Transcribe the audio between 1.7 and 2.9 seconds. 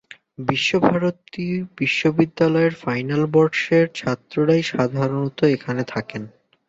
বিশ্ববিদ্যালয়ের